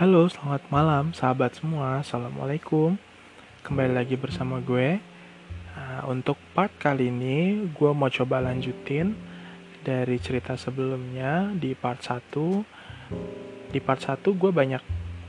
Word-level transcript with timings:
Halo, 0.00 0.32
selamat 0.32 0.64
malam 0.72 1.12
sahabat 1.12 1.60
semua. 1.60 2.00
Assalamualaikum. 2.00 2.96
Kembali 3.60 3.92
lagi 4.00 4.16
bersama 4.16 4.56
gue. 4.56 4.96
Nah, 5.76 6.08
untuk 6.08 6.40
part 6.56 6.72
kali 6.80 7.12
ini, 7.12 7.68
gue 7.68 7.90
mau 7.92 8.08
coba 8.08 8.40
lanjutin 8.40 9.12
dari 9.84 10.16
cerita 10.16 10.56
sebelumnya 10.56 11.52
di 11.52 11.76
part 11.76 12.00
1. 12.00 12.32
Di 13.68 13.76
part 13.84 14.00
1 14.00 14.24
gue 14.24 14.48
banyak 14.48 14.80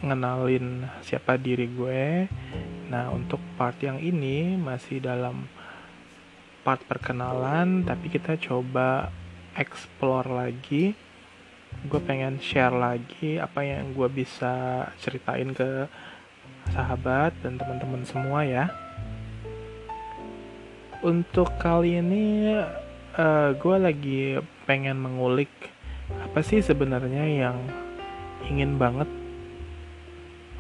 ngenalin 0.08 0.88
siapa 1.04 1.36
diri 1.36 1.68
gue. 1.68 2.32
Nah, 2.88 3.12
untuk 3.12 3.44
part 3.60 3.76
yang 3.84 4.00
ini 4.00 4.56
masih 4.56 5.04
dalam 5.04 5.52
part 6.64 6.80
perkenalan, 6.88 7.84
tapi 7.84 8.08
kita 8.08 8.40
coba 8.40 9.12
explore 9.52 10.32
lagi 10.32 11.11
gue 11.82 12.02
pengen 12.04 12.38
share 12.38 12.74
lagi 12.74 13.42
apa 13.42 13.66
yang 13.66 13.92
gue 13.98 14.06
bisa 14.12 14.86
ceritain 15.02 15.50
ke 15.56 15.90
sahabat 16.70 17.34
dan 17.42 17.58
teman-teman 17.58 18.06
semua 18.06 18.46
ya. 18.46 18.70
Untuk 21.02 21.50
kali 21.58 21.98
ini 21.98 22.54
uh, 23.18 23.50
gue 23.58 23.78
lagi 23.82 24.22
pengen 24.70 25.02
mengulik 25.02 25.50
apa 26.12 26.46
sih 26.46 26.62
sebenarnya 26.62 27.26
yang 27.26 27.58
ingin 28.46 28.78
banget 28.78 29.08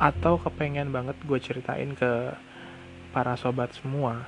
atau 0.01 0.41
kepengen 0.41 0.89
banget 0.89 1.13
gue 1.21 1.37
ceritain 1.37 1.93
ke 1.93 2.33
para 3.13 3.37
sobat 3.37 3.69
semua. 3.77 4.25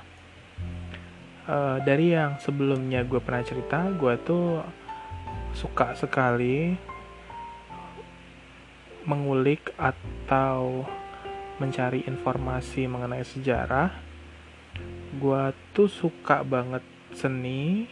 Uh, 1.44 1.76
dari 1.82 2.14
yang 2.14 2.40
sebelumnya 2.40 3.04
gue 3.04 3.20
pernah 3.20 3.44
cerita, 3.44 3.90
gue 3.92 4.14
tuh 4.22 4.64
suka 5.54 5.94
sekali 5.94 6.74
mengulik 9.06 9.70
atau 9.78 10.82
mencari 11.62 12.02
informasi 12.10 12.90
mengenai 12.90 13.22
sejarah. 13.22 13.94
Gua 15.16 15.54
tuh 15.70 15.86
suka 15.86 16.42
banget 16.42 16.82
seni, 17.14 17.86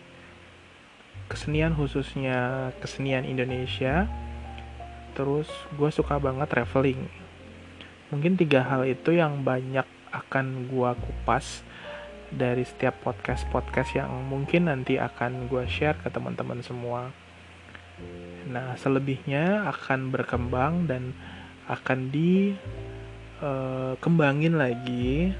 kesenian 1.31 1.73
khususnya 1.79 2.71
kesenian 2.83 3.23
Indonesia. 3.25 4.11
Terus 5.13 5.47
gue 5.77 5.93
suka 5.93 6.17
banget 6.17 6.49
traveling. 6.49 7.05
Mungkin 8.09 8.37
tiga 8.37 8.65
hal 8.65 8.89
itu 8.89 9.13
yang 9.13 9.45
banyak 9.45 9.85
akan 10.13 10.69
gue 10.69 10.91
kupas 11.01 11.65
dari 12.33 12.65
setiap 12.65 12.97
podcast-podcast 13.05 13.97
yang 13.97 14.09
mungkin 14.25 14.73
nanti 14.73 14.97
akan 14.97 15.53
gue 15.53 15.69
share 15.69 16.01
ke 16.01 16.09
teman-teman 16.09 16.65
semua. 16.65 17.13
Nah, 18.49 18.77
selebihnya 18.77 19.65
akan 19.71 20.11
berkembang 20.13 20.87
dan 20.91 21.13
akan 21.71 22.11
dikembangin 22.11 24.55
eh, 24.57 24.61
lagi 24.61 25.33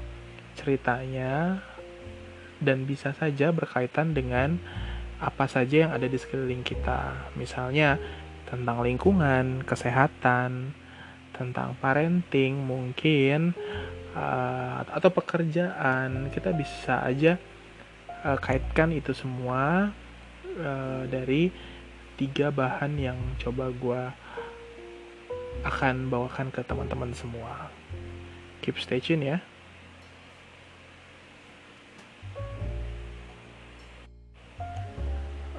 ceritanya 0.53 1.57
dan 2.63 2.87
bisa 2.87 3.11
saja 3.17 3.51
berkaitan 3.51 4.13
dengan 4.15 4.57
apa 5.19 5.47
saja 5.47 5.77
yang 5.87 5.91
ada 5.91 6.07
di 6.07 6.17
sekeliling 6.19 6.63
kita. 6.63 7.13
Misalnya 7.35 7.99
tentang 8.47 8.83
lingkungan, 8.83 9.63
kesehatan, 9.67 10.73
tentang 11.33 11.73
parenting 11.81 12.59
mungkin 12.59 13.57
uh, 14.13 14.85
atau 14.87 15.09
pekerjaan. 15.09 16.29
Kita 16.29 16.53
bisa 16.53 17.01
aja 17.01 17.39
uh, 18.23 18.37
kaitkan 18.37 18.93
itu 18.93 19.11
semua 19.11 19.89
uh, 20.59 21.03
dari 21.09 21.49
tiga 22.13 22.53
bahan 22.53 22.93
yang 23.01 23.17
coba 23.41 23.73
gue 23.73 24.01
akan 25.63 26.11
bawakan 26.11 26.51
ke 26.51 26.61
teman-teman 26.61 27.15
semua. 27.15 27.71
Keep 28.61 28.77
stay 28.77 28.99
tune 28.99 29.23
ya. 29.23 29.37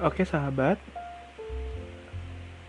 Oke 0.05 0.27
sahabat, 0.27 0.77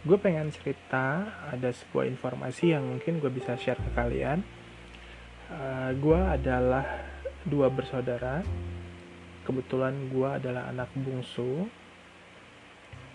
gue 0.07 0.17
pengen 0.17 0.49
cerita 0.55 1.27
ada 1.51 1.69
sebuah 1.75 2.07
informasi 2.07 2.73
yang 2.73 2.87
mungkin 2.87 3.19
gue 3.19 3.29
bisa 3.29 3.59
share 3.59 3.77
ke 3.83 3.91
kalian. 3.93 4.41
Uh, 5.51 5.91
gue 5.99 6.17
adalah 6.17 6.87
dua 7.45 7.69
bersaudara. 7.69 8.47
Kebetulan 9.45 10.11
gue 10.11 10.27
adalah 10.27 10.71
anak 10.71 10.91
bungsu 10.95 11.67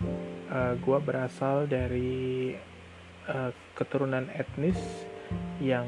uh, 0.02 0.52
eh, 0.52 0.74
gue 0.78 0.98
berasal 1.00 1.70
dari 1.70 2.52
uh, 3.28 3.50
keturunan 3.72 4.28
etnis 4.34 4.78
yang 5.62 5.86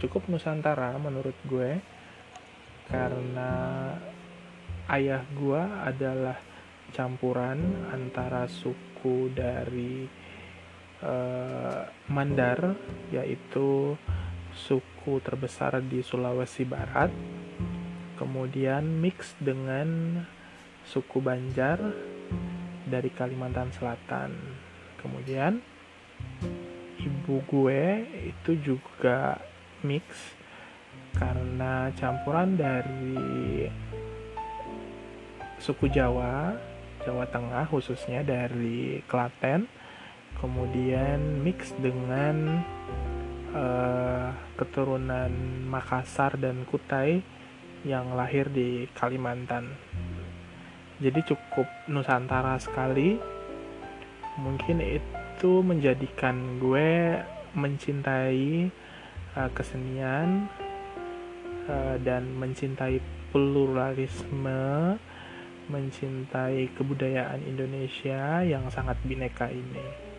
cukup 0.00 0.26
nusantara 0.30 0.96
menurut 0.96 1.36
gue. 1.46 1.78
Karena 2.90 3.52
ayah 4.90 5.22
gue 5.30 5.62
adalah 5.86 6.38
campuran 6.90 7.86
antara 7.94 8.50
suku 8.50 9.30
dari 9.30 10.10
uh, 11.06 11.86
Mandar 12.10 12.74
yaitu 13.14 13.94
suku 14.50 15.22
terbesar 15.22 15.78
di 15.86 16.02
Sulawesi 16.02 16.66
Barat. 16.66 17.14
Kemudian 18.18 18.84
mix 19.00 19.32
dengan 19.40 20.20
suku 20.84 21.22
Banjar 21.22 21.78
dari 22.86 23.10
Kalimantan 23.12 23.72
Selatan. 23.74 24.32
Kemudian 25.00 25.60
ibu 27.00 27.40
gue 27.48 27.82
itu 28.28 28.52
juga 28.60 29.40
mix 29.80 30.36
karena 31.16 31.90
campuran 31.96 32.54
dari 32.54 33.66
suku 35.60 35.92
Jawa, 35.92 36.56
Jawa 37.04 37.24
Tengah 37.28 37.68
khususnya 37.68 38.24
dari 38.24 39.04
Klaten, 39.04 39.68
kemudian 40.40 41.40
mix 41.44 41.72
dengan 41.76 42.64
uh, 43.52 44.32
keturunan 44.56 45.32
Makassar 45.68 46.40
dan 46.40 46.64
Kutai 46.64 47.20
yang 47.84 48.12
lahir 48.12 48.52
di 48.52 48.88
Kalimantan 48.92 49.72
jadi 51.00 51.20
cukup 51.24 51.64
nusantara 51.88 52.60
sekali. 52.60 53.16
Mungkin 54.36 54.84
itu 54.84 55.64
menjadikan 55.64 56.60
gue 56.60 57.16
mencintai 57.56 58.70
uh, 59.34 59.50
kesenian 59.56 60.46
uh, 61.66 61.96
dan 62.04 62.28
mencintai 62.36 63.00
pluralisme 63.32 64.96
mencintai 65.70 66.66
kebudayaan 66.74 67.46
Indonesia 67.46 68.42
yang 68.42 68.66
sangat 68.74 68.98
bineka 69.06 69.46
ini. 69.46 70.10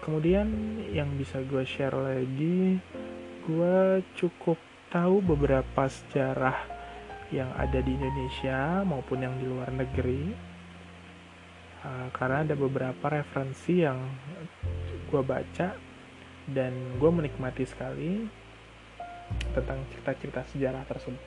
Kemudian 0.00 0.48
yang 0.90 1.14
bisa 1.20 1.44
gue 1.46 1.62
share 1.62 1.94
lagi 1.94 2.80
gue 3.44 3.78
cukup 4.16 4.56
tahu 4.88 5.20
beberapa 5.22 5.86
sejarah 5.86 6.81
yang 7.32 7.50
ada 7.56 7.80
di 7.80 7.96
Indonesia 7.96 8.84
maupun 8.84 9.24
yang 9.24 9.34
di 9.40 9.48
luar 9.48 9.72
negeri 9.72 10.52
uh, 11.82 12.08
karena 12.12 12.44
ada 12.44 12.54
beberapa 12.54 13.08
referensi 13.08 13.82
yang 13.82 13.98
gue 15.08 15.22
baca 15.24 15.74
dan 16.52 16.72
gue 17.00 17.10
menikmati 17.10 17.64
sekali 17.64 18.28
tentang 19.56 19.80
cerita-cerita 19.88 20.44
sejarah 20.52 20.84
tersebut. 20.84 21.24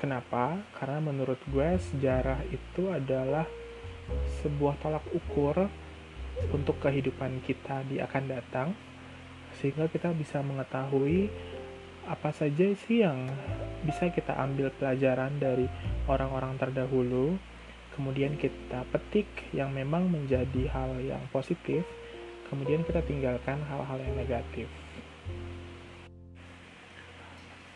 Kenapa? 0.00 0.60
Karena 0.76 1.00
menurut 1.00 1.40
gue 1.48 1.76
sejarah 1.76 2.44
itu 2.48 2.88
adalah 2.88 3.44
sebuah 4.40 4.80
tolak 4.80 5.04
ukur 5.12 5.68
untuk 6.50 6.80
kehidupan 6.80 7.44
kita 7.44 7.84
di 7.84 8.00
akan 8.00 8.24
datang 8.28 8.68
sehingga 9.60 9.92
kita 9.92 10.12
bisa 10.16 10.40
mengetahui 10.40 11.28
apa 12.08 12.32
saja 12.32 12.72
sih 12.86 13.04
yang 13.04 13.28
bisa 13.84 14.12
kita 14.12 14.36
ambil 14.36 14.72
pelajaran 14.76 15.36
dari 15.40 15.66
orang-orang 16.08 16.56
terdahulu, 16.60 17.36
kemudian 17.96 18.36
kita 18.36 18.84
petik 18.92 19.28
yang 19.52 19.72
memang 19.72 20.08
menjadi 20.08 20.68
hal 20.72 20.96
yang 21.00 21.20
positif, 21.32 21.84
kemudian 22.48 22.84
kita 22.84 23.00
tinggalkan 23.04 23.60
hal-hal 23.68 23.98
yang 24.00 24.14
negatif. 24.16 24.68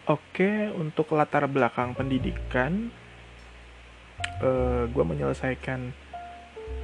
Oke, 0.05 0.69
untuk 0.77 1.17
latar 1.17 1.49
belakang 1.49 1.97
pendidikan, 1.97 2.93
uh, 4.45 4.85
gue 4.85 5.05
menyelesaikan 5.05 5.81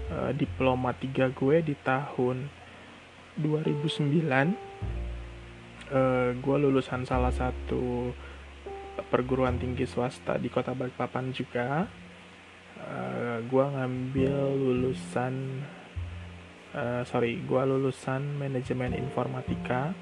uh, 0.08 0.32
diploma 0.32 0.96
3 0.96 1.28
gue 1.28 1.56
di 1.60 1.76
tahun 1.84 2.48
2009 3.36 4.69
uh, 5.90 5.98
eh, 5.98 6.28
gue 6.38 6.56
lulusan 6.56 7.02
salah 7.04 7.34
satu 7.34 8.14
perguruan 9.10 9.58
tinggi 9.58 9.86
swasta 9.86 10.38
di 10.38 10.46
kota 10.46 10.74
Balikpapan 10.74 11.34
juga. 11.34 11.84
Uh, 12.80 12.82
eh, 12.82 13.38
gue 13.44 13.64
ngambil 13.64 14.34
lulusan 14.56 15.34
uh, 16.74 17.02
sorry 17.04 17.42
gue 17.42 17.62
lulusan 17.66 18.38
manajemen 18.38 18.94
informatika 18.94 19.92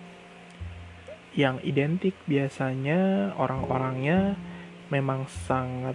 yang 1.37 1.61
identik 1.63 2.17
biasanya 2.25 3.33
orang-orangnya 3.37 4.35
memang 4.89 5.29
sangat 5.29 5.95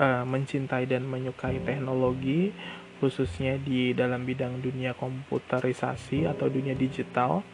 uh, 0.00 0.24
mencintai 0.24 0.88
dan 0.88 1.04
menyukai 1.04 1.60
teknologi 1.62 2.50
khususnya 2.98 3.60
di 3.62 3.94
dalam 3.94 4.26
bidang 4.26 4.58
dunia 4.58 4.96
komputerisasi 4.98 6.26
atau 6.26 6.50
dunia 6.50 6.74
digital 6.74 7.46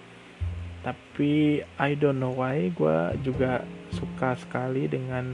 tapi 0.85 1.65
I 1.81 1.97
don't 1.97 2.21
know 2.21 2.37
why 2.37 2.69
gue 2.69 2.99
juga 3.25 3.65
suka 3.89 4.37
sekali 4.37 4.85
dengan 4.85 5.33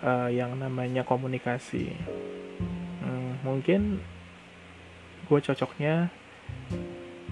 uh, 0.00 0.32
yang 0.32 0.56
namanya 0.56 1.04
komunikasi. 1.04 1.92
Hmm, 3.04 3.36
mungkin 3.44 4.00
gue 5.28 5.38
cocoknya 5.44 6.08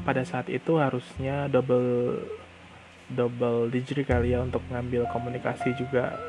pada 0.04 0.22
saat 0.28 0.52
itu 0.52 0.76
harusnya 0.76 1.48
double 1.48 2.20
double 3.08 3.72
degree 3.72 4.04
kali 4.04 4.36
ya 4.36 4.44
untuk 4.44 4.60
ngambil 4.68 5.08
komunikasi 5.08 5.72
juga. 5.80 6.20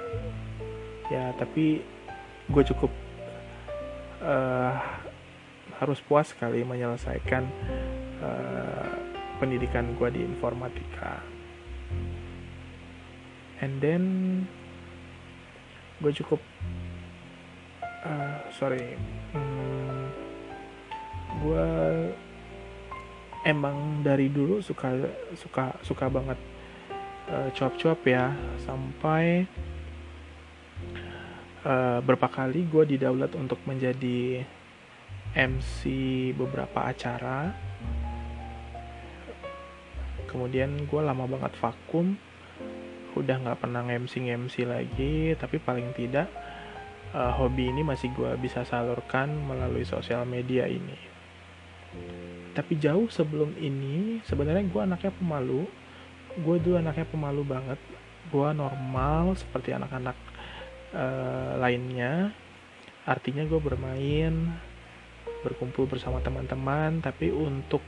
Ya 1.11 1.35
tapi 1.35 1.83
gue 2.47 2.63
cukup 2.63 2.95
uh, 4.23 4.71
harus 5.83 5.99
puas 5.99 6.31
sekali 6.31 6.63
menyelesaikan 6.63 7.43
uh, 8.23 8.98
pendidikan 9.39 9.95
gue 9.95 10.09
di 10.11 10.21
informatika. 10.21 11.23
And 13.59 13.79
then 13.83 14.03
gue 15.99 16.11
cukup 16.15 16.39
uh, 18.07 18.39
sorry 18.55 18.95
hmm, 19.35 20.03
gue 21.43 21.67
emang 23.43 23.99
dari 24.03 24.31
dulu 24.31 24.63
suka 24.63 24.95
suka 25.35 25.75
suka 25.83 26.05
banget 26.07 26.39
uh, 27.27 27.51
cuap-cuap 27.51 27.99
ya 28.07 28.31
sampai 28.63 29.43
uh, 31.67 31.99
berapa 31.99 32.27
kali 32.31 32.63
gue 32.67 32.95
didaulat 32.95 33.35
untuk 33.35 33.59
menjadi 33.67 34.43
MC 35.35 35.79
beberapa 36.33 36.87
acara 36.89 37.68
kemudian 40.29 40.85
gue 40.85 41.01
lama 41.01 41.25
banget 41.25 41.57
vakum. 41.57 42.13
Udah 43.17 43.41
nggak 43.41 43.65
pernah 43.65 43.81
MC 43.81 44.21
MC 44.21 44.69
lagi 44.69 45.33
tapi 45.33 45.57
paling 45.57 45.97
tidak 45.97 46.29
uh, 47.13 47.33
hobi 47.41 47.73
ini 47.73 47.81
masih 47.81 48.13
gue 48.13 48.37
bisa 48.37 48.61
salurkan 48.65 49.29
melalui 49.49 49.85
sosial 49.85 50.25
media 50.29 50.69
ini. 50.69 50.97
Tapi 52.53 52.77
jauh 52.77 53.09
sebelum 53.09 53.57
ini 53.57 54.21
sebenarnya 54.25 54.65
gue 54.69 54.81
anaknya 54.81 55.11
pemalu. 55.15 55.65
Gue 56.37 56.57
dulu 56.61 56.77
anaknya 56.77 57.07
pemalu 57.09 57.41
banget. 57.45 57.79
Gue 58.29 58.49
normal 58.53 59.33
seperti 59.33 59.73
anak-anak 59.73 60.17
uh, 60.93 61.57
lainnya. 61.57 62.29
Artinya 63.09 63.41
gue 63.49 63.57
bermain 63.57 64.33
berkumpul 65.41 65.89
bersama 65.89 66.21
teman-teman. 66.21 67.01
Tapi 67.01 67.33
untuk 67.33 67.81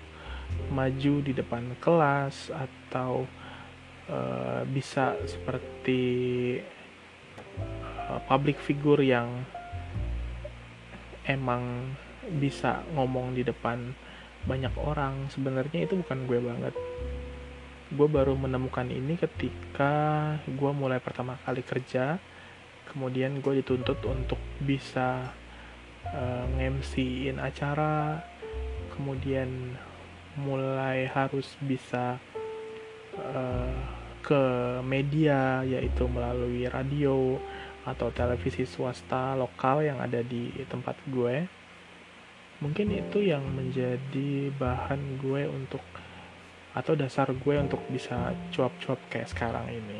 maju 0.71 1.13
di 1.19 1.35
depan 1.35 1.75
kelas 1.83 2.49
atau 2.49 3.27
uh, 4.07 4.63
bisa 4.67 5.19
seperti 5.27 6.01
uh, 8.07 8.19
public 8.25 8.57
figure 8.63 9.03
yang 9.03 9.43
emang 11.27 11.93
bisa 12.39 12.81
ngomong 12.95 13.35
di 13.35 13.43
depan 13.43 13.91
banyak 14.47 14.73
orang. 14.79 15.27
Sebenarnya 15.29 15.85
itu 15.85 15.99
bukan 15.99 16.25
gue 16.25 16.39
banget. 16.39 16.75
Gue 17.91 18.07
baru 18.07 18.39
menemukan 18.39 18.87
ini 18.87 19.19
ketika 19.19 19.93
gue 20.47 20.71
mulai 20.71 21.03
pertama 21.03 21.35
kali 21.43 21.61
kerja. 21.61 22.17
Kemudian 22.87 23.39
gue 23.39 23.63
dituntut 23.63 23.99
untuk 24.07 24.39
bisa 24.63 25.31
uh, 26.11 26.45
nge 26.55 27.35
acara. 27.39 28.23
Kemudian 28.95 29.75
mulai 30.39 31.07
harus 31.11 31.59
bisa 31.59 32.15
uh, 33.19 33.75
ke 34.21 34.43
media 34.85 35.65
yaitu 35.65 36.05
melalui 36.07 36.69
radio 36.69 37.35
atau 37.81 38.13
televisi 38.13 38.63
swasta 38.63 39.33
lokal 39.33 39.81
yang 39.81 39.97
ada 39.97 40.21
di 40.21 40.53
tempat 40.69 40.95
gue. 41.09 41.49
Mungkin 42.61 42.93
itu 42.93 43.25
yang 43.25 43.41
menjadi 43.41 44.53
bahan 44.53 45.17
gue 45.17 45.49
untuk 45.49 45.81
atau 46.71 46.93
dasar 46.93 47.33
gue 47.33 47.55
untuk 47.57 47.81
bisa 47.89 48.31
cuap-cuap 48.53 49.01
kayak 49.09 49.27
sekarang 49.33 49.65
ini. 49.67 49.99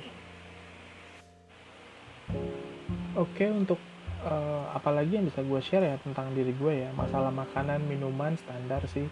Oke 3.18 3.50
untuk 3.50 3.81
uh, 4.24 4.72
apalagi 4.77 5.19
yang 5.19 5.27
bisa 5.27 5.42
gue 5.42 5.60
share 5.60 5.84
ya 5.84 5.98
tentang 6.00 6.31
diri 6.38 6.54
gue 6.54 6.86
ya? 6.86 6.89
Masalah 6.94 7.34
makanan 7.34 7.81
minuman 7.84 8.38
standar 8.38 8.86
sih 8.88 9.10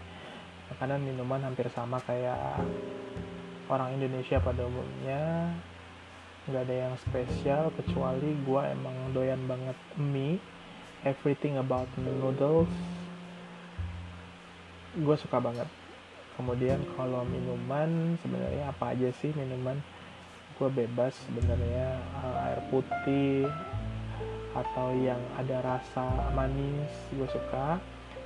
makanan 0.70 1.02
minuman 1.02 1.42
hampir 1.42 1.66
sama 1.74 1.98
kayak 2.06 2.62
orang 3.70 3.94
Indonesia 3.98 4.38
pada 4.42 4.66
umumnya. 4.66 5.54
Nggak 6.48 6.62
ada 6.66 6.76
yang 6.88 6.94
spesial 6.98 7.70
kecuali 7.76 8.32
gue 8.42 8.62
emang 8.70 8.96
doyan 9.14 9.42
banget 9.46 9.76
mie. 9.98 10.40
Everything 11.00 11.56
about 11.56 11.88
noodles 11.96 12.70
gue 14.98 15.16
suka 15.22 15.38
banget. 15.38 15.70
Kemudian 16.34 16.82
kalau 16.98 17.22
minuman 17.22 18.18
sebenarnya 18.24 18.74
apa 18.74 18.96
aja 18.96 19.12
sih 19.22 19.30
minuman? 19.38 19.78
Gue 20.58 20.66
bebas 20.66 21.14
sebenarnya 21.28 22.00
uh, 22.20 22.44
air 22.50 22.60
putih 22.68 23.46
atau 24.50 24.90
yang 24.98 25.20
ada 25.38 25.62
rasa 25.62 26.32
manis 26.34 26.90
gue 27.14 27.28
suka. 27.30 27.78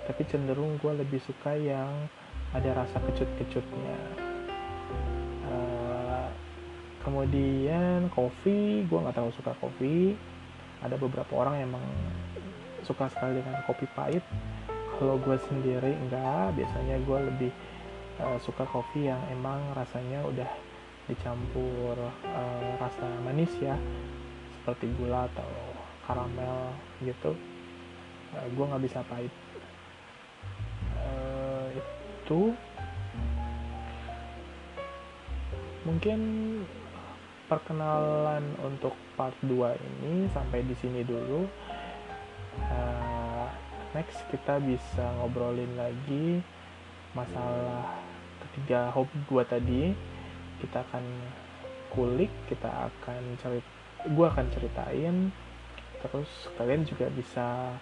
Tapi 0.08 0.22
cenderung 0.28 0.80
gue 0.80 0.92
lebih 0.96 1.20
suka 1.20 1.52
yang 1.56 2.08
ada 2.54 2.70
rasa 2.70 3.02
kecut-kecutnya. 3.02 3.98
Uh, 5.50 6.26
kemudian 7.02 8.06
kopi 8.14 8.86
gue 8.86 8.98
nggak 8.98 9.18
tahu 9.18 9.30
suka 9.34 9.52
kopi. 9.58 10.14
Ada 10.80 10.94
beberapa 10.94 11.32
orang 11.34 11.58
yang 11.58 11.74
emang 11.74 11.86
suka 12.86 13.10
sekali 13.10 13.42
dengan 13.42 13.58
kopi 13.66 13.90
pahit. 13.98 14.22
Kalau 14.94 15.18
gue 15.18 15.34
sendiri 15.50 15.98
enggak 15.98 16.54
biasanya 16.54 17.02
gue 17.02 17.18
lebih 17.34 17.52
uh, 18.22 18.38
suka 18.38 18.62
kopi 18.70 19.10
yang 19.10 19.18
emang 19.34 19.58
rasanya 19.74 20.22
udah 20.22 20.50
dicampur 21.10 21.98
uh, 22.22 22.70
rasa 22.78 23.06
manis 23.26 23.50
ya. 23.58 23.74
Seperti 24.62 24.88
gula 24.94 25.26
atau 25.34 25.50
karamel 26.06 26.70
gitu. 27.02 27.34
Uh, 28.30 28.46
gue 28.54 28.64
nggak 28.64 28.84
bisa 28.86 29.02
pahit 29.10 29.34
itu 32.24 32.56
mungkin 35.84 36.20
perkenalan 37.44 38.40
untuk 38.64 38.96
part 39.12 39.36
2 39.44 39.52
ini 39.76 40.24
sampai 40.32 40.64
di 40.64 40.72
sini 40.80 41.04
dulu. 41.04 41.44
Uh, 42.64 43.44
next 43.92 44.24
kita 44.32 44.56
bisa 44.64 45.04
ngobrolin 45.20 45.68
lagi 45.76 46.40
masalah 47.12 47.92
ketiga 48.48 48.88
hobi 48.96 49.20
gua 49.28 49.44
tadi. 49.44 49.92
Kita 50.64 50.80
akan 50.80 51.04
kulik 51.92 52.32
kita 52.48 52.88
akan 52.88 53.36
cerit 53.44 53.66
gua 54.16 54.32
akan 54.32 54.48
ceritain. 54.48 55.28
Terus 56.00 56.48
kalian 56.56 56.88
juga 56.88 57.12
bisa 57.12 57.76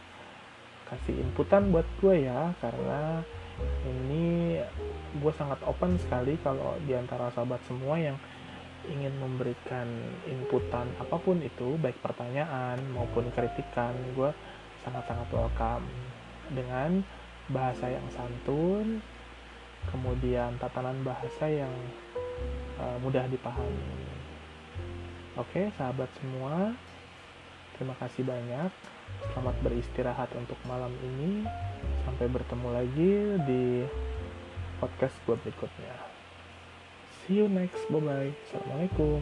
kasih 0.93 1.25
inputan 1.25 1.73
buat 1.73 1.89
gue 2.05 2.29
ya 2.29 2.53
karena 2.61 3.25
ini 3.85 4.59
gue 5.21 5.33
sangat 5.37 5.61
open 5.69 6.01
sekali 6.01 6.39
kalau 6.41 6.77
di 6.85 6.97
antara 6.97 7.29
sahabat 7.35 7.61
semua 7.69 8.01
yang 8.01 8.17
ingin 8.89 9.15
memberikan 9.23 9.87
inputan 10.27 10.91
apa 10.99 11.15
pun 11.21 11.39
itu 11.39 11.79
baik 11.79 12.03
pertanyaan 12.03 12.83
maupun 12.91 13.31
kritikan 13.31 13.95
gue 14.19 14.35
sangat-sangat 14.83 15.29
welcome 15.31 15.87
dengan 16.51 17.07
bahasa 17.51 17.91
yang 17.91 18.07
santun, 18.11 19.03
kemudian 19.91 20.55
tatanan 20.59 20.99
bahasa 21.03 21.47
yang 21.47 21.73
uh, 22.79 22.97
mudah 23.03 23.27
dipahami. 23.27 24.11
Oke, 25.39 25.73
sahabat 25.81 26.13
semua, 26.21 26.77
terima 27.83 27.99
kasih 27.99 28.23
banyak. 28.23 28.71
Selamat 29.35 29.59
beristirahat 29.59 30.31
untuk 30.39 30.55
malam 30.71 30.95
ini. 31.03 31.43
Sampai 32.07 32.31
bertemu 32.31 32.69
lagi 32.71 33.13
di 33.43 33.83
podcast 34.79 35.19
gue 35.27 35.35
berikutnya. 35.43 35.99
See 37.27 37.43
you 37.43 37.51
next. 37.51 37.83
Bye 37.91 37.99
bye. 37.99 38.31
Assalamualaikum. 38.47 39.19